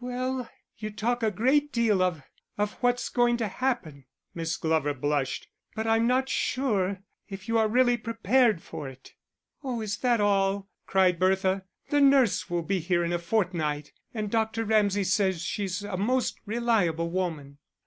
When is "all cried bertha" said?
10.18-11.66